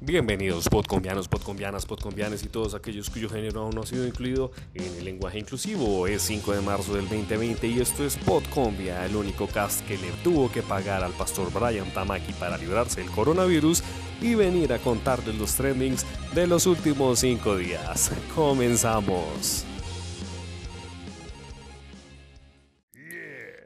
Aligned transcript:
Bienvenidos 0.00 0.68
podcombianos, 0.68 1.26
podcombianas, 1.26 1.84
podcombianes 1.84 2.44
y 2.44 2.48
todos 2.48 2.74
aquellos 2.74 3.10
cuyo 3.10 3.28
género 3.28 3.62
aún 3.62 3.74
no 3.74 3.80
ha 3.80 3.86
sido 3.86 4.06
incluido 4.06 4.52
en 4.72 4.84
el 4.94 5.04
lenguaje 5.04 5.40
inclusivo. 5.40 6.06
Es 6.06 6.22
5 6.22 6.52
de 6.52 6.60
marzo 6.60 6.94
del 6.94 7.08
2020 7.08 7.66
y 7.66 7.80
esto 7.80 8.04
es 8.04 8.16
Podcombia, 8.16 9.04
el 9.04 9.16
único 9.16 9.48
cast 9.48 9.84
que 9.88 9.98
le 9.98 10.12
tuvo 10.22 10.52
que 10.52 10.62
pagar 10.62 11.02
al 11.02 11.12
pastor 11.14 11.52
Brian 11.52 11.92
Tamaki 11.92 12.32
para 12.34 12.56
librarse 12.56 13.00
del 13.00 13.10
coronavirus 13.10 13.82
y 14.22 14.36
venir 14.36 14.72
a 14.72 14.78
contarles 14.78 15.34
los 15.34 15.56
trendings 15.56 16.06
de 16.32 16.46
los 16.46 16.66
últimos 16.66 17.18
5 17.18 17.56
días. 17.56 18.12
Comenzamos. 18.36 19.67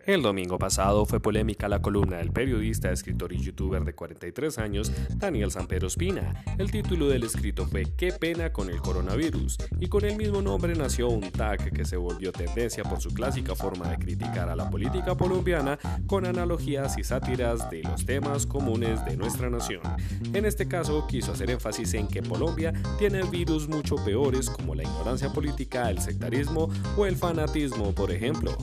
El 0.05 0.21
domingo 0.21 0.59
pasado 0.59 1.07
fue 1.07 1.21
polémica 1.21 1.69
la 1.69 1.80
columna 1.80 2.16
del 2.16 2.32
periodista, 2.32 2.91
escritor 2.91 3.32
y 3.32 3.39
youtuber 3.39 3.84
de 3.84 3.95
43 3.95 4.59
años, 4.59 4.91
Daniel 5.14 5.52
Sampero 5.52 5.87
Espina. 5.87 6.43
El 6.59 6.73
título 6.73 7.07
del 7.07 7.23
escrito 7.23 7.66
fue 7.66 7.84
Qué 7.97 8.11
pena 8.11 8.52
con 8.52 8.69
el 8.69 8.80
coronavirus, 8.80 9.59
y 9.78 9.87
con 9.87 10.05
el 10.05 10.16
mismo 10.16 10.42
nombre 10.42 10.75
nació 10.75 11.09
un 11.09 11.30
tag 11.30 11.73
que 11.73 11.84
se 11.84 11.97
volvió 11.97 12.33
tendencia 12.33 12.83
por 12.83 13.01
su 13.01 13.15
clásica 13.15 13.55
forma 13.55 13.91
de 13.91 13.98
criticar 13.98 14.48
a 14.48 14.56
la 14.56 14.69
política 14.70 15.15
colombiana 15.15 15.78
con 16.09 16.27
analogías 16.27 16.98
y 16.98 17.05
sátiras 17.05 17.70
de 17.70 17.84
los 17.84 18.05
temas 18.05 18.45
comunes 18.45 19.05
de 19.05 19.16
nuestra 19.16 19.50
nación. 19.50 19.83
En 20.33 20.45
este 20.47 20.66
caso 20.66 21.06
quiso 21.06 21.30
hacer 21.30 21.48
énfasis 21.48 21.95
en 21.95 22.09
que 22.09 22.23
Colombia 22.23 22.73
tiene 22.98 23.23
virus 23.23 23.69
mucho 23.69 23.95
peores 24.05 24.50
como 24.50 24.75
la 24.75 24.83
ignorancia 24.83 25.33
política, 25.33 25.89
el 25.91 26.00
sectarismo 26.00 26.69
o 26.97 27.06
el 27.06 27.14
fanatismo, 27.14 27.95
por 27.95 28.11
ejemplo. 28.11 28.59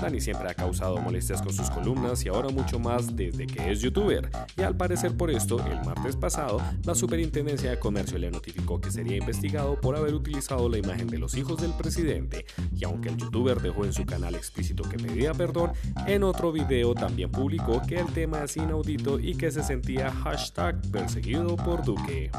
Dani 0.00 0.20
siempre 0.20 0.50
ha 0.50 0.54
causado 0.54 0.98
molestias 0.98 1.42
con 1.42 1.52
sus 1.52 1.70
columnas 1.70 2.24
y 2.24 2.28
ahora 2.28 2.48
mucho 2.50 2.78
más 2.78 3.16
desde 3.16 3.46
que 3.46 3.70
es 3.70 3.80
youtuber. 3.80 4.30
Y 4.56 4.62
al 4.62 4.76
parecer 4.76 5.16
por 5.16 5.30
esto, 5.30 5.58
el 5.66 5.84
martes 5.84 6.16
pasado, 6.16 6.60
la 6.84 6.94
Superintendencia 6.94 7.70
de 7.70 7.78
Comercio 7.78 8.18
le 8.18 8.30
notificó 8.30 8.80
que 8.80 8.90
sería 8.90 9.16
investigado 9.16 9.80
por 9.80 9.96
haber 9.96 10.14
utilizado 10.14 10.68
la 10.68 10.78
imagen 10.78 11.06
de 11.06 11.18
los 11.18 11.36
hijos 11.36 11.60
del 11.60 11.72
presidente. 11.72 12.44
Y 12.74 12.84
aunque 12.84 13.08
el 13.08 13.16
youtuber 13.16 13.60
dejó 13.60 13.84
en 13.84 13.92
su 13.92 14.04
canal 14.04 14.34
explícito 14.34 14.84
que 14.84 14.98
pedía 14.98 15.32
perdón, 15.32 15.72
en 16.06 16.22
otro 16.22 16.52
video 16.52 16.94
también 16.94 17.30
publicó 17.30 17.82
que 17.82 17.98
el 17.98 18.06
tema 18.12 18.44
es 18.44 18.56
inaudito 18.56 19.18
y 19.18 19.34
que 19.34 19.50
se 19.50 19.62
sentía 19.62 20.10
hashtag 20.10 20.80
perseguido 20.90 21.56
por 21.56 21.84
Duque. 21.84 22.30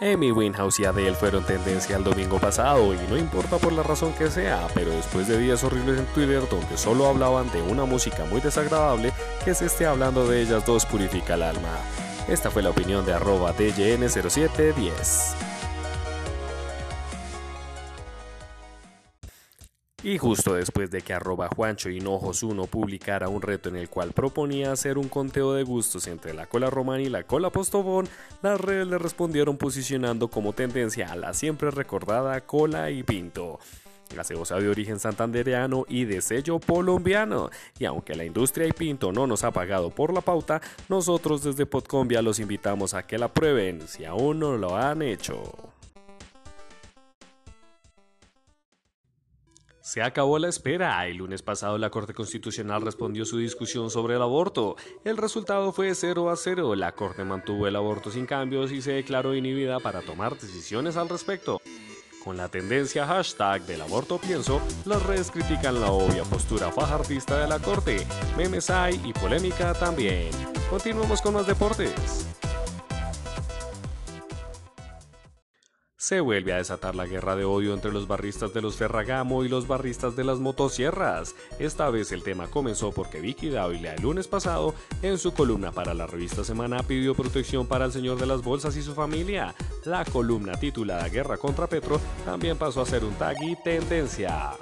Amy 0.00 0.30
Winhouse 0.30 0.78
y 0.78 0.84
Adele 0.84 1.14
fueron 1.14 1.44
tendencia 1.44 1.96
el 1.96 2.04
domingo 2.04 2.38
pasado 2.38 2.94
y 2.94 2.98
no 3.08 3.16
importa 3.16 3.58
por 3.58 3.72
la 3.72 3.82
razón 3.82 4.12
que 4.12 4.30
sea, 4.30 4.68
pero 4.72 4.92
después 4.92 5.26
de 5.26 5.38
días 5.38 5.64
horribles 5.64 5.98
en 5.98 6.06
Twitter 6.06 6.42
donde 6.48 6.76
solo 6.76 7.08
hablaban 7.08 7.50
de 7.50 7.62
una 7.62 7.84
música 7.84 8.24
muy 8.26 8.40
desagradable, 8.40 9.12
que 9.44 9.54
se 9.54 9.66
esté 9.66 9.86
hablando 9.86 10.28
de 10.28 10.42
ellas 10.42 10.64
dos 10.64 10.86
purifica 10.86 11.34
el 11.34 11.42
alma. 11.42 11.76
Esta 12.28 12.48
fue 12.48 12.62
la 12.62 12.70
opinión 12.70 13.04
de 13.04 13.14
arroba 13.14 13.52
DJN0710. 13.56 15.57
Y 20.08 20.16
justo 20.16 20.54
después 20.54 20.90
de 20.90 21.02
que 21.02 21.12
arroba 21.12 21.50
Juancho 21.54 21.90
Hinojos 21.90 22.42
1 22.42 22.64
publicara 22.64 23.28
un 23.28 23.42
reto 23.42 23.68
en 23.68 23.76
el 23.76 23.90
cual 23.90 24.12
proponía 24.12 24.72
hacer 24.72 24.96
un 24.96 25.10
conteo 25.10 25.52
de 25.52 25.64
gustos 25.64 26.06
entre 26.06 26.32
la 26.32 26.46
cola 26.46 26.70
romana 26.70 27.02
y 27.02 27.10
la 27.10 27.24
cola 27.24 27.50
postobón, 27.50 28.08
las 28.40 28.58
redes 28.58 28.86
le 28.86 28.96
respondieron 28.96 29.58
posicionando 29.58 30.28
como 30.28 30.54
tendencia 30.54 31.12
a 31.12 31.16
la 31.16 31.34
siempre 31.34 31.70
recordada 31.70 32.40
cola 32.40 32.90
y 32.90 33.02
pinto 33.02 33.58
gaseosa 34.16 34.56
de 34.56 34.70
origen 34.70 34.98
santandereano 34.98 35.84
y 35.86 36.06
de 36.06 36.22
sello 36.22 36.58
colombiano. 36.58 37.50
Y 37.78 37.84
aunque 37.84 38.14
la 38.14 38.24
industria 38.24 38.66
y 38.66 38.72
Pinto 38.72 39.12
no 39.12 39.26
nos 39.26 39.44
ha 39.44 39.50
pagado 39.50 39.90
por 39.90 40.14
la 40.14 40.22
pauta, 40.22 40.62
nosotros 40.88 41.42
desde 41.42 41.66
Podcombia 41.66 42.22
los 42.22 42.40
invitamos 42.40 42.94
a 42.94 43.06
que 43.06 43.18
la 43.18 43.28
prueben 43.28 43.86
si 43.86 44.06
aún 44.06 44.38
no 44.38 44.56
lo 44.56 44.74
han 44.74 45.02
hecho. 45.02 45.77
Se 49.88 50.02
acabó 50.02 50.38
la 50.38 50.50
espera. 50.50 51.06
El 51.06 51.16
lunes 51.16 51.40
pasado 51.40 51.78
la 51.78 51.88
Corte 51.88 52.12
Constitucional 52.12 52.82
respondió 52.82 53.24
su 53.24 53.38
discusión 53.38 53.88
sobre 53.88 54.16
el 54.16 54.20
aborto. 54.20 54.76
El 55.02 55.16
resultado 55.16 55.72
fue 55.72 55.94
0 55.94 56.28
a 56.28 56.36
0. 56.36 56.74
La 56.74 56.92
Corte 56.92 57.24
mantuvo 57.24 57.66
el 57.66 57.74
aborto 57.74 58.10
sin 58.10 58.26
cambios 58.26 58.70
y 58.70 58.82
se 58.82 58.92
declaró 58.92 59.34
inhibida 59.34 59.80
para 59.80 60.02
tomar 60.02 60.38
decisiones 60.38 60.98
al 60.98 61.08
respecto. 61.08 61.62
Con 62.22 62.36
la 62.36 62.50
tendencia 62.50 63.06
hashtag 63.06 63.62
del 63.62 63.80
aborto 63.80 64.18
pienso, 64.18 64.60
las 64.84 65.02
redes 65.04 65.30
critican 65.30 65.80
la 65.80 65.90
obvia 65.90 66.24
postura 66.24 66.70
fajardista 66.70 67.40
de 67.40 67.48
la 67.48 67.58
Corte. 67.58 68.06
Memes 68.36 68.68
hay 68.68 69.00
y 69.06 69.14
polémica 69.14 69.72
también. 69.72 70.28
Continuamos 70.68 71.22
con 71.22 71.32
más 71.32 71.46
deportes. 71.46 72.37
Se 76.08 76.20
vuelve 76.20 76.54
a 76.54 76.56
desatar 76.56 76.94
la 76.94 77.04
guerra 77.04 77.36
de 77.36 77.44
odio 77.44 77.74
entre 77.74 77.92
los 77.92 78.08
barristas 78.08 78.54
de 78.54 78.62
los 78.62 78.76
Ferragamo 78.76 79.44
y 79.44 79.48
los 79.50 79.68
barristas 79.68 80.16
de 80.16 80.24
las 80.24 80.38
motosierras. 80.38 81.34
Esta 81.58 81.90
vez 81.90 82.12
el 82.12 82.22
tema 82.22 82.46
comenzó 82.46 82.92
porque 82.92 83.20
Vicky 83.20 83.50
Dávila 83.50 83.92
el 83.92 84.00
lunes 84.00 84.26
pasado, 84.26 84.74
en 85.02 85.18
su 85.18 85.34
columna 85.34 85.70
para 85.70 85.92
la 85.92 86.06
revista 86.06 86.44
Semana, 86.44 86.82
pidió 86.82 87.14
protección 87.14 87.66
para 87.66 87.84
el 87.84 87.92
señor 87.92 88.18
de 88.18 88.24
las 88.24 88.42
bolsas 88.42 88.74
y 88.78 88.82
su 88.82 88.94
familia. 88.94 89.54
La 89.84 90.02
columna 90.06 90.58
titulada 90.58 91.10
Guerra 91.10 91.36
contra 91.36 91.66
Petro 91.66 92.00
también 92.24 92.56
pasó 92.56 92.80
a 92.80 92.86
ser 92.86 93.04
un 93.04 93.12
tag 93.16 93.36
y 93.42 93.54
tendencia. 93.56 94.52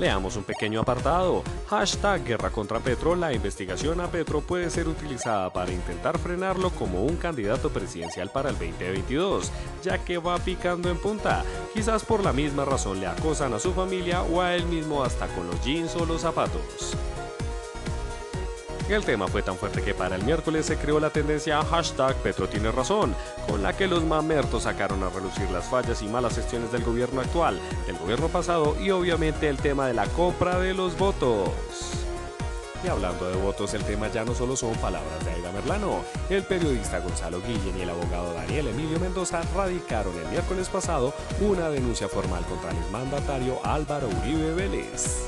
Leamos 0.00 0.36
un 0.36 0.42
pequeño 0.42 0.80
apartado. 0.80 1.42
Hashtag 1.68 2.24
Guerra 2.24 2.50
contra 2.50 2.80
Petro. 2.80 3.14
La 3.14 3.32
investigación 3.32 4.00
a 4.00 4.08
Petro 4.08 4.40
puede 4.40 4.68
ser 4.70 4.88
utilizada 4.88 5.52
para 5.52 5.72
intentar 5.72 6.18
frenarlo 6.18 6.70
como 6.70 7.04
un 7.04 7.16
candidato 7.16 7.70
presidencial 7.70 8.30
para 8.30 8.50
el 8.50 8.58
2022, 8.58 9.52
ya 9.82 9.98
que 9.98 10.18
va 10.18 10.38
picando 10.38 10.90
en 10.90 10.98
punta. 10.98 11.44
Quizás 11.72 12.04
por 12.04 12.24
la 12.24 12.32
misma 12.32 12.64
razón 12.64 13.00
le 13.00 13.06
acosan 13.06 13.54
a 13.54 13.60
su 13.60 13.72
familia 13.72 14.22
o 14.22 14.40
a 14.40 14.54
él 14.54 14.66
mismo 14.66 15.04
hasta 15.04 15.28
con 15.28 15.46
los 15.46 15.64
jeans 15.64 15.94
o 15.94 16.04
los 16.04 16.22
zapatos. 16.22 16.96
El 18.88 19.02
tema 19.02 19.26
fue 19.28 19.42
tan 19.42 19.56
fuerte 19.56 19.80
que 19.82 19.94
para 19.94 20.16
el 20.16 20.24
miércoles 20.24 20.66
se 20.66 20.76
creó 20.76 21.00
la 21.00 21.08
tendencia 21.08 21.64
hashtag 21.64 22.14
Petro 22.16 22.48
tiene 22.48 22.70
razón, 22.70 23.14
con 23.48 23.62
la 23.62 23.74
que 23.74 23.86
los 23.86 24.04
mamertos 24.04 24.64
sacaron 24.64 25.02
a 25.02 25.08
relucir 25.08 25.50
las 25.50 25.64
fallas 25.64 26.02
y 26.02 26.06
malas 26.06 26.36
gestiones 26.36 26.70
del 26.70 26.84
gobierno 26.84 27.22
actual, 27.22 27.58
del 27.86 27.96
gobierno 27.96 28.28
pasado 28.28 28.76
y 28.78 28.90
obviamente 28.90 29.48
el 29.48 29.56
tema 29.56 29.86
de 29.86 29.94
la 29.94 30.06
compra 30.08 30.58
de 30.58 30.74
los 30.74 30.98
votos. 30.98 31.50
Y 32.84 32.88
hablando 32.88 33.26
de 33.30 33.36
votos, 33.36 33.72
el 33.72 33.82
tema 33.84 34.08
ya 34.08 34.26
no 34.26 34.34
solo 34.34 34.54
son 34.54 34.74
palabras 34.74 35.24
de 35.24 35.30
Aida 35.30 35.50
Merlano. 35.52 36.04
El 36.28 36.42
periodista 36.42 36.98
Gonzalo 36.98 37.40
Guillén 37.40 37.78
y 37.78 37.80
el 37.80 37.88
abogado 37.88 38.34
Daniel 38.34 38.68
Emilio 38.68 39.00
Mendoza 39.00 39.40
radicaron 39.56 40.14
el 40.18 40.28
miércoles 40.28 40.68
pasado 40.68 41.14
una 41.40 41.70
denuncia 41.70 42.06
formal 42.06 42.44
contra 42.44 42.70
el 42.70 42.90
mandatario 42.90 43.58
Álvaro 43.64 44.08
Uribe 44.20 44.52
Vélez. 44.52 45.26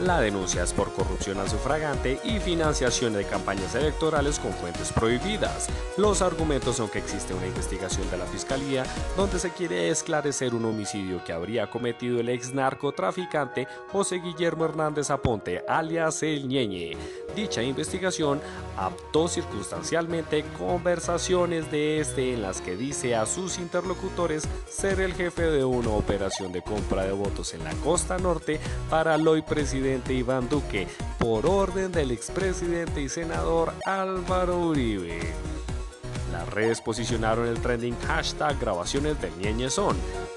La 0.00 0.20
denuncia 0.20 0.64
es 0.64 0.72
por 0.72 0.92
corrupción 0.92 1.38
al 1.38 1.48
sufragante 1.48 2.18
y 2.24 2.40
financiación 2.40 3.12
de 3.12 3.24
campañas 3.24 3.76
electorales 3.76 4.40
con 4.40 4.52
fuentes 4.52 4.90
prohibidas. 4.90 5.68
Los 5.96 6.20
argumentos 6.20 6.76
son 6.76 6.88
que 6.88 6.98
existe 6.98 7.32
una 7.32 7.46
investigación 7.46 8.10
de 8.10 8.16
la 8.16 8.26
Fiscalía 8.26 8.82
donde 9.16 9.38
se 9.38 9.50
quiere 9.50 9.90
esclarecer 9.90 10.52
un 10.52 10.64
homicidio 10.64 11.22
que 11.24 11.32
habría 11.32 11.70
cometido 11.70 12.18
el 12.18 12.28
ex 12.28 12.52
narcotraficante 12.52 13.68
José 13.92 14.16
Guillermo 14.16 14.64
Hernández 14.64 15.10
Aponte, 15.10 15.62
alias 15.68 16.24
El 16.24 16.48
Ñeñe. 16.48 16.96
Dicha 17.36 17.62
investigación 17.62 18.40
aptó 18.76 19.28
circunstancialmente 19.28 20.44
conversaciones 20.58 21.70
de 21.70 22.00
este 22.00 22.34
en 22.34 22.42
las 22.42 22.60
que 22.60 22.76
dice 22.76 23.14
a 23.14 23.26
sus 23.26 23.58
interlocutores 23.58 24.48
ser 24.68 25.00
el 25.00 25.14
jefe 25.14 25.42
de 25.42 25.64
una 25.64 25.90
operación 25.90 26.50
de 26.50 26.62
compra 26.62 27.04
de 27.04 27.12
votos 27.12 27.54
en 27.54 27.62
la 27.62 27.72
costa 27.74 28.18
norte 28.18 28.58
para 28.90 29.14
el 29.14 29.26
hoy 29.26 29.42
Iván 29.84 30.48
Duque 30.48 30.88
por 31.18 31.46
orden 31.46 31.92
del 31.92 32.10
expresidente 32.10 33.02
y 33.02 33.08
senador 33.10 33.74
Álvaro 33.84 34.58
Uribe. 34.58 35.20
Las 36.32 36.48
redes 36.48 36.80
posicionaron 36.80 37.46
el 37.46 37.60
trending 37.60 37.96
hashtag 38.06 38.58
grabaciones 38.58 39.20
del 39.20 39.36
Ñeñezón. 39.36 39.96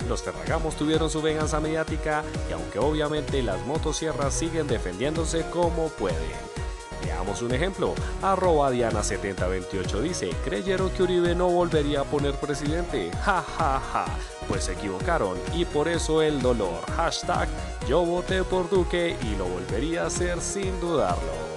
Los 0.10 0.22
Ferragamos 0.22 0.76
tuvieron 0.76 1.10
su 1.10 1.22
venganza 1.22 1.62
mediática 1.62 2.24
y 2.50 2.54
aunque 2.54 2.80
obviamente 2.80 3.42
las 3.42 3.66
motosierras 3.66 4.34
siguen 4.34 4.68
defendiéndose 4.68 5.46
como 5.50 5.88
pueden. 5.90 6.56
Veamos 7.04 7.42
un 7.42 7.54
ejemplo. 7.54 7.94
Arroba 8.22 8.72
Diana7028 8.72 10.02
dice, 10.02 10.30
creyeron 10.44 10.90
que 10.92 11.04
Uribe 11.04 11.36
no 11.36 11.50
volvería 11.50 12.02
a 12.02 12.06
poner 12.06 12.34
presidente. 12.36 13.12
Ja, 13.24 13.42
ja, 13.42 13.80
ja. 13.80 14.06
Pues 14.48 14.66
se 14.66 14.74
equivocaron 14.74 15.38
y 15.54 15.66
por 15.66 15.88
eso 15.88 16.22
el 16.22 16.42
dolor. 16.42 16.82
Hashtag 16.96 17.50
yo 17.88 18.06
voté 18.06 18.44
por 18.44 18.70
Duque 18.70 19.18
y 19.24 19.36
lo 19.36 19.46
volvería 19.46 20.04
a 20.04 20.08
hacer 20.08 20.40
sin 20.42 20.80
dudarlo 20.80 21.56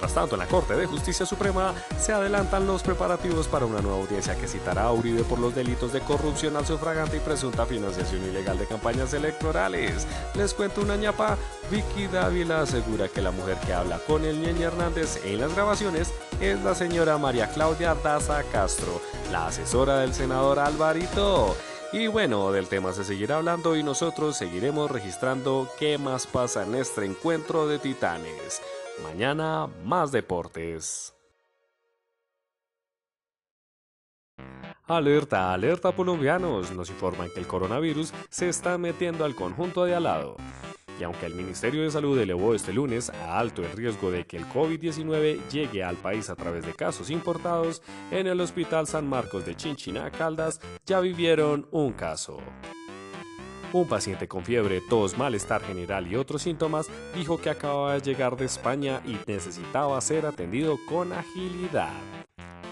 Mientras 0.00 0.14
tanto, 0.14 0.34
en 0.34 0.38
la 0.38 0.46
Corte 0.46 0.74
de 0.76 0.86
Justicia 0.86 1.26
Suprema 1.26 1.74
se 1.98 2.14
adelantan 2.14 2.66
los 2.66 2.82
preparativos 2.82 3.46
para 3.48 3.66
una 3.66 3.82
nueva 3.82 3.98
audiencia 3.98 4.34
que 4.34 4.48
citará 4.48 4.84
a 4.84 4.92
Uribe 4.94 5.24
por 5.24 5.38
los 5.38 5.54
delitos 5.54 5.92
de 5.92 6.00
corrupción 6.00 6.56
al 6.56 6.64
sufragante 6.64 7.18
y 7.18 7.20
presunta 7.20 7.66
financiación 7.66 8.24
ilegal 8.24 8.56
de 8.56 8.64
campañas 8.64 9.12
electorales. 9.12 10.06
Les 10.36 10.54
cuento 10.54 10.80
una 10.80 10.96
ñapa, 10.96 11.36
Vicky 11.70 12.06
Dávila 12.06 12.62
asegura 12.62 13.08
que 13.08 13.20
la 13.20 13.30
mujer 13.30 13.58
que 13.58 13.74
habla 13.74 13.98
con 14.06 14.24
el 14.24 14.40
Ñeñe 14.40 14.64
Hernández 14.64 15.20
en 15.22 15.38
las 15.38 15.54
grabaciones 15.54 16.14
es 16.40 16.58
la 16.62 16.74
señora 16.74 17.18
María 17.18 17.50
Claudia 17.50 17.94
Daza 17.94 18.42
Castro, 18.44 19.02
la 19.30 19.48
asesora 19.48 19.98
del 19.98 20.14
senador 20.14 20.60
Alvarito. 20.60 21.54
Y 21.92 22.06
bueno, 22.06 22.52
del 22.52 22.68
tema 22.68 22.94
se 22.94 23.04
seguirá 23.04 23.36
hablando 23.36 23.76
y 23.76 23.82
nosotros 23.82 24.38
seguiremos 24.38 24.90
registrando 24.90 25.68
qué 25.78 25.98
más 25.98 26.26
pasa 26.26 26.62
en 26.62 26.76
este 26.76 27.04
encuentro 27.04 27.66
de 27.66 27.78
titanes. 27.78 28.62
Mañana 29.02 29.68
más 29.84 30.12
deportes. 30.12 31.14
Alerta, 34.86 35.52
alerta 35.52 35.92
colombianos, 35.92 36.72
nos 36.72 36.90
informan 36.90 37.30
que 37.32 37.38
el 37.38 37.46
coronavirus 37.46 38.12
se 38.28 38.48
está 38.48 38.76
metiendo 38.76 39.24
al 39.24 39.36
conjunto 39.36 39.84
de 39.84 39.94
al 39.94 40.02
lado. 40.02 40.36
Y 40.98 41.04
aunque 41.04 41.26
el 41.26 41.34
Ministerio 41.34 41.82
de 41.82 41.90
Salud 41.90 42.18
elevó 42.18 42.54
este 42.54 42.72
lunes 42.72 43.08
a 43.08 43.38
alto 43.38 43.62
el 43.62 43.72
riesgo 43.72 44.10
de 44.10 44.26
que 44.26 44.36
el 44.36 44.46
COVID-19 44.46 45.48
llegue 45.48 45.82
al 45.82 45.96
país 45.96 46.28
a 46.28 46.34
través 46.36 46.66
de 46.66 46.74
casos 46.74 47.08
importados, 47.08 47.82
en 48.10 48.26
el 48.26 48.40
Hospital 48.40 48.86
San 48.86 49.08
Marcos 49.08 49.46
de 49.46 49.56
Chinchina, 49.56 50.10
Caldas, 50.10 50.60
ya 50.84 51.00
vivieron 51.00 51.68
un 51.70 51.92
caso. 51.92 52.38
Un 53.72 53.86
paciente 53.86 54.26
con 54.26 54.44
fiebre, 54.44 54.80
tos, 54.80 55.16
malestar 55.16 55.62
general 55.62 56.10
y 56.10 56.16
otros 56.16 56.42
síntomas 56.42 56.88
dijo 57.14 57.40
que 57.40 57.50
acababa 57.50 57.94
de 57.94 58.00
llegar 58.00 58.36
de 58.36 58.46
España 58.46 59.00
y 59.06 59.16
necesitaba 59.30 60.00
ser 60.00 60.26
atendido 60.26 60.76
con 60.88 61.12
agilidad. 61.12 61.92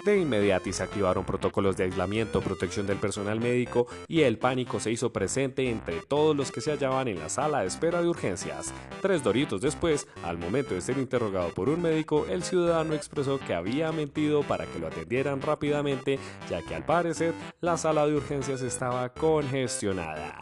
De 0.04 0.18
inmediato 0.18 0.72
se 0.72 0.82
activaron 0.82 1.24
protocolos 1.24 1.76
de 1.76 1.84
aislamiento, 1.84 2.40
protección 2.40 2.86
del 2.86 2.96
personal 2.96 3.40
médico 3.40 3.86
y 4.08 4.22
el 4.22 4.38
pánico 4.38 4.80
se 4.80 4.90
hizo 4.90 5.12
presente 5.12 5.70
entre 5.70 6.00
todos 6.00 6.34
los 6.34 6.50
que 6.50 6.60
se 6.60 6.72
hallaban 6.72 7.08
en 7.08 7.18
la 7.18 7.28
sala 7.28 7.60
de 7.60 7.66
espera 7.66 8.00
de 8.00 8.08
urgencias. 8.08 8.72
Tres 9.02 9.22
doritos 9.22 9.60
después, 9.60 10.08
al 10.24 10.38
momento 10.38 10.74
de 10.74 10.80
ser 10.80 10.98
interrogado 10.98 11.50
por 11.50 11.68
un 11.68 11.82
médico, 11.82 12.26
el 12.28 12.42
ciudadano 12.42 12.94
expresó 12.94 13.38
que 13.38 13.54
había 13.54 13.92
mentido 13.92 14.42
para 14.42 14.66
que 14.66 14.78
lo 14.78 14.86
atendieran 14.86 15.42
rápidamente, 15.42 16.18
ya 16.48 16.62
que 16.62 16.74
al 16.74 16.84
parecer 16.84 17.34
la 17.60 17.76
sala 17.76 18.06
de 18.06 18.16
urgencias 18.16 18.62
estaba 18.62 19.10
congestionada 19.10 20.38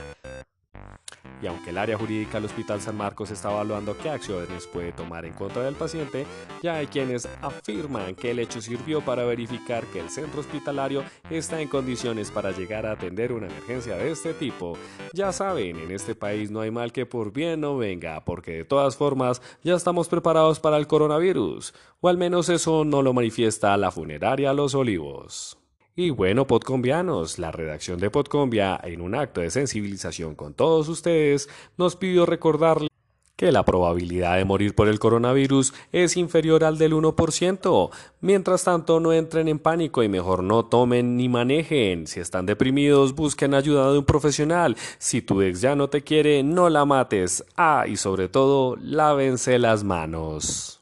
y 1.43 1.47
aunque 1.47 1.71
el 1.71 1.79
área 1.79 1.99
jurídica 1.99 2.35
del 2.35 2.47
Hospital 2.47 2.81
San 2.81 2.97
Marcos 2.97 3.31
está 3.31 3.51
evaluando 3.51 3.97
qué 3.97 4.11
acciones 4.11 4.67
puede 4.67 4.93
tomar 4.93 5.25
en 5.25 5.33
contra 5.33 5.63
del 5.63 5.75
paciente, 5.75 6.27
ya 6.63 6.77
hay 6.77 6.87
quienes 6.87 7.29
afirman 7.43 8.15
que 8.15 8.31
el 8.31 8.39
hecho 8.39 8.61
sirvió 8.61 9.01
para 9.01 9.25
verificar 9.25 9.85
que 9.87 10.01
el 10.01 10.11
centro 10.11 10.41
hospitalario 10.41 11.05
está 11.31 11.61
en 11.61 11.69
condiciones 11.69 12.31
para 12.31 12.53
llegar 12.53 12.87
a 12.87 12.93
atender 12.93 13.33
una 13.33 13.47
emergencia 13.47 13.97
de 13.97 14.11
este 14.11 14.35
tipo. 14.35 14.77
Ya 15.13 15.33
saben, 15.33 15.79
en 15.79 15.91
este 15.91 16.15
país 16.15 16.51
no 16.51 16.61
hay 16.61 16.71
mal 16.71 16.93
que 16.93 17.07
por 17.07 17.33
bien 17.33 17.61
no 17.61 17.77
venga, 17.77 18.25
porque 18.25 18.53
de 18.53 18.65
todas 18.65 18.97
formas 18.97 19.43
ya 19.63 19.75
estamos 19.75 20.09
preparados 20.09 20.61
para 20.61 20.77
el 20.77 20.87
coronavirus, 20.87 21.75
o 22.01 22.09
al 22.09 22.17
menos 22.19 22.49
eso 22.49 22.85
no 22.85 23.03
lo 23.03 23.13
manifiesta 23.13 23.77
la 23.77 23.91
funeraria 23.91 24.53
Los 24.53 24.75
Olivos. 24.75 25.59
Y 25.99 26.11
bueno, 26.11 26.47
podcombianos, 26.47 27.39
la 27.39 27.51
redacción 27.51 27.99
de 27.99 28.11
Podcombia, 28.11 28.79
en 28.85 29.01
un 29.01 29.15
acto 29.15 29.41
de 29.41 29.51
sensibilización 29.51 30.35
con 30.35 30.53
todos 30.53 30.91
ustedes, 30.91 31.49
nos 31.79 31.97
pidió 31.97 32.27
recordarles 32.27 32.91
que 33.35 33.51
la 33.51 33.65
probabilidad 33.65 34.37
de 34.37 34.45
morir 34.45 34.75
por 34.75 34.89
el 34.89 34.99
coronavirus 34.99 35.73
es 35.93 36.19
inferior 36.19 36.65
al 36.65 36.77
del 36.77 36.93
1%. 36.93 37.91
Mientras 38.21 38.65
tanto, 38.65 39.01
no 39.01 39.15
entren 39.15 39.49
en 39.49 39.59
pánico 39.59 40.03
y 40.03 40.11
mejor 40.11 40.43
no 40.43 40.67
tomen 40.67 41.17
ni 41.17 41.31
manejen. 41.31 42.07
Si 42.07 42.21
están 42.21 42.45
deprimidos, 42.45 43.15
busquen 43.15 43.55
ayuda 43.55 43.91
de 43.91 43.99
un 43.99 44.05
profesional. 44.05 44.77
Si 44.99 45.23
tu 45.23 45.41
ex 45.41 45.63
ya 45.63 45.77
no 45.77 45.89
te 45.89 46.03
quiere, 46.03 46.43
no 46.43 46.69
la 46.69 46.85
mates. 46.85 47.43
Ah, 47.57 47.87
y 47.89 47.97
sobre 47.97 48.29
todo, 48.29 48.77
lávense 48.77 49.59
las 49.59 49.83
manos. 49.83 50.76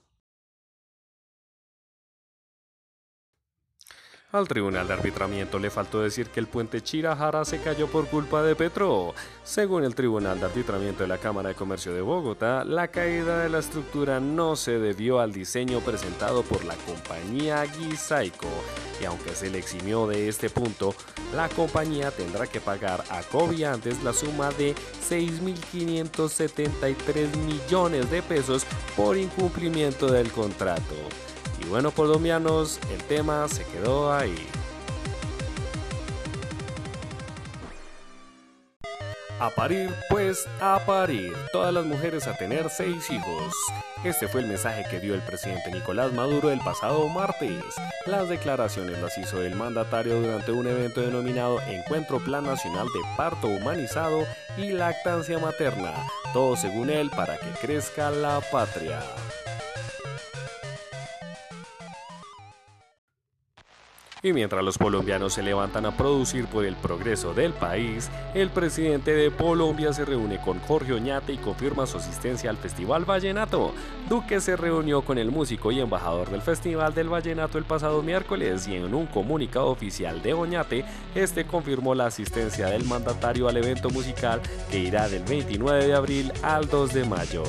Al 4.34 4.48
Tribunal 4.48 4.88
de 4.88 4.94
Arbitramiento 4.94 5.60
le 5.60 5.70
faltó 5.70 6.00
decir 6.00 6.26
que 6.26 6.40
el 6.40 6.48
puente 6.48 6.82
Chirajara 6.82 7.44
se 7.44 7.60
cayó 7.60 7.86
por 7.86 8.08
culpa 8.08 8.42
de 8.42 8.56
Petro. 8.56 9.14
Según 9.44 9.84
el 9.84 9.94
Tribunal 9.94 10.40
de 10.40 10.46
Arbitramiento 10.46 11.04
de 11.04 11.08
la 11.08 11.18
Cámara 11.18 11.50
de 11.50 11.54
Comercio 11.54 11.94
de 11.94 12.00
Bogotá, 12.00 12.64
la 12.64 12.88
caída 12.88 13.38
de 13.38 13.48
la 13.48 13.60
estructura 13.60 14.18
no 14.18 14.56
se 14.56 14.80
debió 14.80 15.20
al 15.20 15.32
diseño 15.32 15.78
presentado 15.78 16.42
por 16.42 16.64
la 16.64 16.74
compañía 16.74 17.62
Guisaico. 17.62 18.48
Y 19.00 19.04
aunque 19.04 19.36
se 19.36 19.50
le 19.50 19.58
eximió 19.58 20.08
de 20.08 20.28
este 20.28 20.50
punto, 20.50 20.96
la 21.32 21.48
compañía 21.48 22.10
tendrá 22.10 22.48
que 22.48 22.60
pagar 22.60 23.04
a 23.10 23.22
antes 23.72 24.02
la 24.02 24.12
suma 24.12 24.50
de 24.50 24.74
6.573 25.08 27.36
millones 27.36 28.10
de 28.10 28.20
pesos 28.20 28.66
por 28.96 29.16
incumplimiento 29.16 30.10
del 30.10 30.32
contrato. 30.32 30.96
Y 31.64 31.68
bueno, 31.68 31.90
colombianos, 31.90 32.78
el 32.92 33.02
tema 33.04 33.48
se 33.48 33.64
quedó 33.64 34.12
ahí. 34.12 34.34
A 39.40 39.50
parir, 39.50 39.94
pues 40.10 40.46
a 40.60 40.78
parir. 40.86 41.34
Todas 41.52 41.74
las 41.74 41.84
mujeres 41.84 42.26
a 42.26 42.36
tener 42.36 42.70
seis 42.70 43.10
hijos. 43.10 43.52
Este 44.04 44.28
fue 44.28 44.42
el 44.42 44.48
mensaje 44.48 44.84
que 44.90 45.00
dio 45.00 45.14
el 45.14 45.22
presidente 45.22 45.70
Nicolás 45.72 46.12
Maduro 46.12 46.50
el 46.50 46.60
pasado 46.60 47.08
martes. 47.08 47.62
Las 48.06 48.28
declaraciones 48.28 49.00
las 49.00 49.16
hizo 49.16 49.42
el 49.42 49.54
mandatario 49.54 50.20
durante 50.20 50.52
un 50.52 50.66
evento 50.66 51.00
denominado 51.00 51.60
Encuentro 51.62 52.20
Plan 52.20 52.44
Nacional 52.44 52.86
de 52.86 53.00
Parto 53.16 53.48
Humanizado 53.48 54.24
y 54.56 54.72
Lactancia 54.72 55.38
Materna. 55.38 55.94
Todo 56.32 56.54
según 56.56 56.90
él 56.90 57.10
para 57.10 57.38
que 57.38 57.48
crezca 57.60 58.10
la 58.10 58.40
patria. 58.52 59.00
Y 64.24 64.32
mientras 64.32 64.64
los 64.64 64.78
colombianos 64.78 65.34
se 65.34 65.42
levantan 65.42 65.84
a 65.84 65.94
producir 65.98 66.46
por 66.46 66.64
el 66.64 66.76
progreso 66.76 67.34
del 67.34 67.52
país, 67.52 68.08
el 68.32 68.48
presidente 68.48 69.14
de 69.14 69.30
Colombia 69.30 69.92
se 69.92 70.06
reúne 70.06 70.40
con 70.40 70.60
Jorge 70.60 70.94
Oñate 70.94 71.34
y 71.34 71.36
confirma 71.36 71.86
su 71.86 71.98
asistencia 71.98 72.48
al 72.48 72.56
Festival 72.56 73.04
Vallenato. 73.04 73.74
Duque 74.08 74.40
se 74.40 74.56
reunió 74.56 75.02
con 75.02 75.18
el 75.18 75.30
músico 75.30 75.72
y 75.72 75.80
embajador 75.80 76.30
del 76.30 76.40
Festival 76.40 76.94
del 76.94 77.10
Vallenato 77.10 77.58
el 77.58 77.64
pasado 77.64 78.02
miércoles 78.02 78.66
y 78.66 78.76
en 78.76 78.94
un 78.94 79.04
comunicado 79.04 79.66
oficial 79.66 80.22
de 80.22 80.32
Oñate, 80.32 80.86
este 81.14 81.44
confirmó 81.44 81.94
la 81.94 82.06
asistencia 82.06 82.68
del 82.68 82.86
mandatario 82.86 83.46
al 83.46 83.58
evento 83.58 83.90
musical 83.90 84.40
que 84.70 84.78
irá 84.78 85.06
del 85.06 85.24
29 85.24 85.86
de 85.86 85.94
abril 85.94 86.32
al 86.42 86.66
2 86.66 86.94
de 86.94 87.04
mayo. 87.04 87.42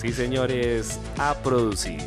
Sí, 0.00 0.12
señores, 0.12 1.00
a 1.18 1.34
producir. 1.42 2.04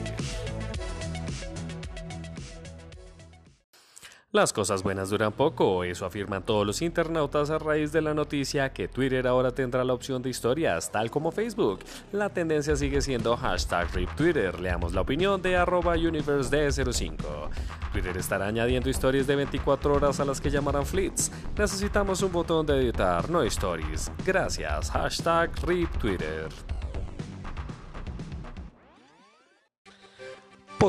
Las 4.32 4.54
cosas 4.54 4.84
buenas 4.84 5.10
duran 5.10 5.32
poco, 5.32 5.84
eso 5.84 6.06
afirman 6.06 6.44
todos 6.44 6.64
los 6.64 6.84
internautas 6.84 7.50
a 7.50 7.58
raíz 7.58 7.92
de 7.92 8.04
la 8.04 8.14
noticia 8.14 8.72
que 8.72 8.88
Twitter 8.88 9.26
ahora 9.26 9.50
tendrá 9.56 9.84
la 9.84 9.96
opción 9.96 10.22
de 10.22 10.30
historias, 10.30 10.92
tal 10.92 11.10
como 11.10 11.32
Facebook. 11.32 11.80
La 12.12 12.30
tendencia 12.30 12.76
sigue 12.76 13.02
siendo 13.02 13.36
hashtag 13.36 13.92
RipTwitter. 13.92 14.60
Leamos 14.60 14.94
la 14.94 15.02
opinión 15.02 15.42
de 15.42 15.58
arroba 15.58 15.98
UniverseD05. 15.98 17.50
Twitter 17.92 18.18
estará 18.18 18.46
añadiendo 18.46 18.88
historias 18.88 19.26
de 19.26 19.36
24 19.36 19.96
horas 19.96 20.20
a 20.20 20.26
las 20.26 20.40
que 20.40 20.52
llamarán 20.52 20.86
fleets. 20.86 21.32
Necesitamos 21.58 22.22
un 22.22 22.32
botón 22.32 22.68
de 22.68 22.78
editar, 22.78 23.28
no 23.32 23.42
stories. 23.42 24.12
Gracias, 24.24 24.92
hashtag 24.92 25.50
RipTwitter. 25.66 26.50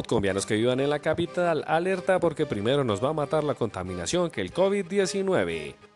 Podcombianos 0.00 0.46
que 0.46 0.54
vivan 0.54 0.80
en 0.80 0.88
la 0.88 1.00
capital, 1.00 1.62
alerta 1.66 2.18
porque 2.20 2.46
primero 2.46 2.84
nos 2.84 3.04
va 3.04 3.10
a 3.10 3.12
matar 3.12 3.44
la 3.44 3.52
contaminación 3.52 4.30
que 4.30 4.40
el 4.40 4.50
COVID-19. 4.50 5.89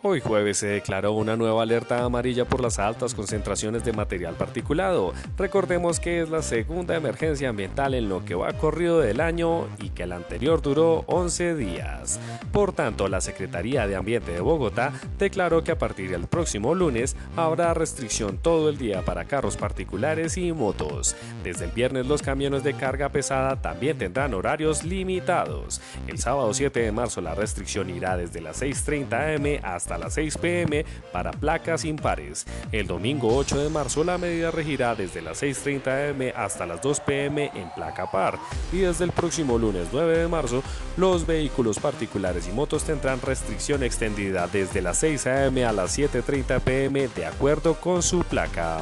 Hoy 0.00 0.20
jueves 0.20 0.58
se 0.58 0.68
declaró 0.68 1.10
una 1.10 1.36
nueva 1.36 1.64
alerta 1.64 2.04
amarilla 2.04 2.44
por 2.44 2.60
las 2.60 2.78
altas 2.78 3.14
concentraciones 3.14 3.84
de 3.84 3.92
material 3.92 4.36
particulado. 4.36 5.12
Recordemos 5.36 5.98
que 5.98 6.22
es 6.22 6.30
la 6.30 6.40
segunda 6.42 6.94
emergencia 6.94 7.48
ambiental 7.48 7.94
en 7.94 8.08
lo 8.08 8.24
que 8.24 8.36
va 8.36 8.52
corrido 8.52 9.00
del 9.00 9.20
año 9.20 9.66
y 9.80 9.90
que 9.90 10.06
la 10.06 10.14
anterior 10.14 10.62
duró 10.62 11.02
11 11.08 11.56
días. 11.56 12.20
Por 12.52 12.72
tanto, 12.72 13.08
la 13.08 13.20
Secretaría 13.20 13.88
de 13.88 13.96
Ambiente 13.96 14.30
de 14.30 14.40
Bogotá 14.40 14.92
declaró 15.18 15.64
que 15.64 15.72
a 15.72 15.78
partir 15.78 16.12
del 16.12 16.28
próximo 16.28 16.76
lunes 16.76 17.16
habrá 17.34 17.74
restricción 17.74 18.38
todo 18.38 18.68
el 18.68 18.78
día 18.78 19.04
para 19.04 19.24
carros 19.24 19.56
particulares 19.56 20.38
y 20.38 20.52
motos. 20.52 21.16
Desde 21.42 21.64
el 21.64 21.72
viernes 21.72 22.06
los 22.06 22.22
camiones 22.22 22.62
de 22.62 22.74
carga 22.74 23.08
pesada 23.08 23.60
también 23.60 23.98
tendrán 23.98 24.32
horarios 24.32 24.84
limitados. 24.84 25.80
El 26.06 26.18
sábado 26.18 26.54
7 26.54 26.78
de 26.78 26.92
marzo 26.92 27.20
la 27.20 27.34
restricción 27.34 27.90
irá 27.90 28.16
desde 28.16 28.40
las 28.40 28.62
6.30 28.62 29.34
am 29.34 29.64
hasta 29.64 29.87
hasta 29.88 29.96
las 29.96 30.14
6 30.14 30.36
pm 30.36 30.84
para 31.12 31.30
placas 31.30 31.86
impares. 31.86 32.44
El 32.72 32.86
domingo 32.86 33.34
8 33.34 33.58
de 33.58 33.70
marzo 33.70 34.04
la 34.04 34.18
medida 34.18 34.50
regirá 34.50 34.94
desde 34.94 35.22
las 35.22 35.42
6.30 35.42 36.10
am 36.10 36.32
hasta 36.36 36.66
las 36.66 36.82
2 36.82 37.00
pm 37.00 37.50
en 37.54 37.70
placa 37.70 38.10
par 38.10 38.38
y 38.70 38.80
desde 38.80 39.04
el 39.04 39.12
próximo 39.12 39.56
lunes 39.56 39.88
9 39.90 40.18
de 40.18 40.28
marzo 40.28 40.62
los 40.98 41.26
vehículos 41.26 41.78
particulares 41.78 42.46
y 42.48 42.52
motos 42.52 42.84
tendrán 42.84 43.22
restricción 43.22 43.82
extendida 43.82 44.46
desde 44.46 44.82
las 44.82 44.98
6 44.98 45.26
am 45.26 45.58
a 45.58 45.72
las 45.72 45.98
7.30 45.98 46.60
pm 46.60 47.08
de 47.08 47.24
acuerdo 47.24 47.74
con 47.80 48.02
su 48.02 48.20
placa. 48.24 48.80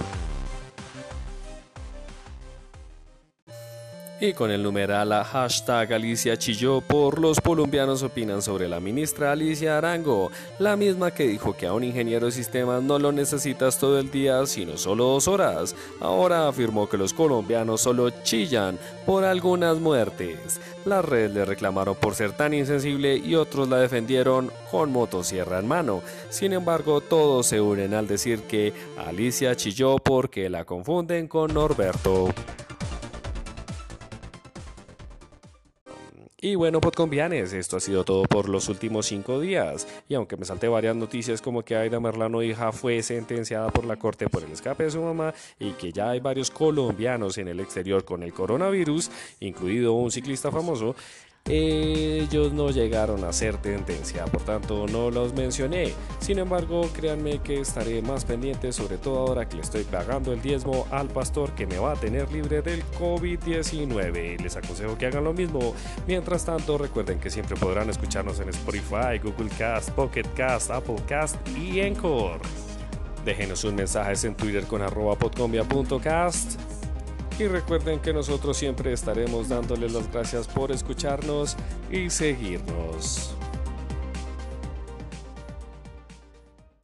Y 4.19 4.33
con 4.33 4.51
el 4.51 4.63
numeral 4.63 5.13
hashtag 5.25 5.93
Alicia 5.93 6.39
Chilló 6.39 6.81
por 6.81 7.21
los 7.21 7.39
colombianos 7.39 8.03
opinan 8.03 8.41
sobre 8.41 8.67
la 8.67 8.81
ministra 8.81 9.33
Alicia 9.33 9.77
Arango, 9.77 10.31
la 10.59 10.75
misma 10.75 11.11
que 11.11 11.29
dijo 11.29 11.55
que 11.55 11.67
a 11.67 11.75
un 11.75 11.85
ingeniero 11.85 12.25
de 12.25 12.33
sistemas 12.33 12.83
no 12.83 12.99
lo 12.99 13.13
necesitas 13.13 13.79
todo 13.79 13.99
el 13.99 14.11
día 14.11 14.47
sino 14.47 14.79
solo 14.79 15.05
dos 15.05 15.29
horas. 15.29 15.77
Ahora 16.01 16.49
afirmó 16.49 16.89
que 16.89 16.97
los 16.97 17.13
colombianos 17.13 17.83
solo 17.83 18.09
chillan 18.23 18.79
por 19.05 19.23
algunas 19.25 19.77
muertes. 19.81 20.61
Las 20.87 21.05
redes 21.05 21.33
le 21.33 21.45
reclamaron 21.45 21.95
por 21.95 22.15
ser 22.15 22.33
tan 22.33 22.55
insensible 22.55 23.19
y 23.19 23.35
otros 23.35 23.69
la 23.69 23.77
defendieron 23.77 24.51
con 24.71 24.93
motosierra 24.93 25.59
en 25.59 25.69
mano. 25.69 26.01
Sin 26.31 26.55
embargo, 26.55 27.03
todos 27.03 27.49
se 27.49 27.61
unen 27.61 27.93
al 27.93 28.07
decir 28.07 28.45
que 28.45 28.73
Alicia 28.97 29.55
chilló 29.57 29.99
porque 29.99 30.49
la 30.49 30.65
confunden 30.65 31.29
con 31.29 31.53
Norberto. 31.53 32.33
Y 36.47 36.55
bueno, 36.55 36.81
podcombianes, 36.81 37.53
esto 37.53 37.77
ha 37.77 37.81
sido 37.81 38.05
todo 38.05 38.23
por 38.23 38.49
los 38.49 38.69
últimos 38.69 39.07
cinco 39.07 39.41
días. 39.41 39.89
Y 40.09 40.15
aunque 40.15 40.37
me 40.37 40.45
salté 40.45 40.69
varias 40.69 40.95
noticias 40.95 41.43
como 41.43 41.65
que 41.65 41.75
Aida 41.75 41.99
Merlano 41.99 42.41
hija 42.41 42.71
fue 42.71 43.03
sentenciada 43.03 43.69
por 43.71 43.85
la 43.85 43.97
corte 43.97 44.29
por 44.29 44.45
el 44.45 44.53
escape 44.53 44.85
de 44.85 44.93
su 44.93 45.03
mamá 45.03 45.35
y 45.59 45.73
que 45.73 45.91
ya 45.91 46.11
hay 46.11 46.21
varios 46.21 46.53
colombianos 46.53 47.37
en 47.39 47.49
el 47.49 47.59
exterior 47.59 48.05
con 48.05 48.23
el 48.23 48.33
coronavirus, 48.33 49.11
incluido 49.41 49.95
un 49.95 50.13
ciclista 50.13 50.53
famoso, 50.53 50.95
ellos 51.49 52.53
no 52.53 52.71
llegaron 52.71 53.23
a 53.25 53.33
ser 53.33 53.57
tendencia, 53.59 54.25
por 54.25 54.43
tanto 54.43 54.87
no 54.89 55.11
los 55.11 55.33
mencioné. 55.35 55.93
Sin 56.19 56.39
embargo, 56.39 56.89
créanme 56.93 57.39
que 57.39 57.61
estaré 57.61 58.03
más 58.03 58.25
pendiente, 58.25 58.73
sobre 58.73 58.99
todo 58.99 59.19
ahora 59.19 59.49
que 59.49 59.57
le 59.57 59.63
estoy 59.63 59.85
pagando 59.85 60.33
el 60.33 60.43
diezmo 60.43 60.87
al 60.91 61.09
pastor 61.09 61.53
que 61.53 61.67
me 61.67 61.79
va 61.79 61.93
a 61.93 61.97
tener 61.97 62.31
libre 62.33 62.63
del 62.63 62.83
COVID-19. 62.99 64.41
Les 64.41 64.57
aconsejo 64.57 64.99
que 64.99 65.07
hagan 65.07 65.25
lo 65.25 65.33
mismo. 65.33 65.75
Mientras 66.07 66.45
tanto, 66.45 66.79
recuerden 66.79 67.21
que 67.21 67.31
siempre 67.31 67.57
podrán 67.57 67.89
escucharnos 67.91 68.41
en 68.41 68.49
Spotify, 68.49 69.19
Google 69.23 69.51
Cast, 69.57 69.91
Pocket 69.91 70.27
Cast, 70.35 70.71
Apple 70.71 70.97
Cast 71.07 71.37
y 71.57 71.81
Encore. 71.81 72.41
Déjenos 73.25 73.61
sus 73.61 73.73
mensajes 73.73 74.25
en 74.25 74.35
Twitter 74.35 74.65
con 74.65 74.83
arroba 74.83 75.17
podcombia.cast 75.17 76.66
y 77.39 77.47
recuerden 77.47 78.01
que 78.01 78.13
nosotros 78.13 78.57
siempre 78.57 78.93
estaremos 78.93 79.49
dándoles 79.49 79.93
las 79.93 80.11
gracias 80.11 80.47
por 80.49 80.73
escucharnos 80.73 81.57
y 81.91 82.09
seguirnos. 82.09 83.36